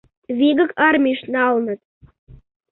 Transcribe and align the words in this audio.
Вигак 0.37 0.71
армийыш 0.87 1.21
налыныт. 1.33 1.79